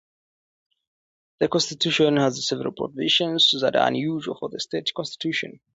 The 1.41 1.47
constitution 1.47 2.17
has 2.17 2.47
several 2.47 2.73
provisions 2.73 3.51
that 3.61 3.75
are 3.75 3.87
unusual 3.87 4.35
for 4.35 4.49
a 4.55 4.59
state 4.59 4.91
constitution. 4.95 5.59